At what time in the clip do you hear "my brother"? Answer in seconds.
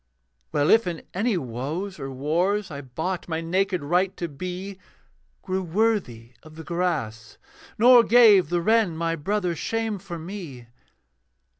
8.97-9.55